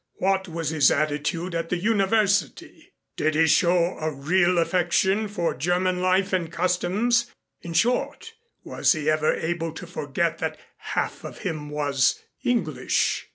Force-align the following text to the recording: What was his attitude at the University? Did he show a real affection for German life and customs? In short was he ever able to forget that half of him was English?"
What 0.15 0.47
was 0.47 0.69
his 0.71 0.89
attitude 0.89 1.53
at 1.53 1.69
the 1.69 1.77
University? 1.77 2.91
Did 3.17 3.35
he 3.35 3.45
show 3.45 3.99
a 3.99 4.11
real 4.11 4.57
affection 4.57 5.27
for 5.27 5.53
German 5.53 6.01
life 6.01 6.33
and 6.33 6.51
customs? 6.51 7.29
In 7.61 7.73
short 7.73 8.33
was 8.63 8.93
he 8.93 9.11
ever 9.11 9.31
able 9.35 9.71
to 9.73 9.85
forget 9.85 10.39
that 10.39 10.59
half 10.97 11.23
of 11.23 11.37
him 11.43 11.69
was 11.69 12.19
English?" 12.43 13.27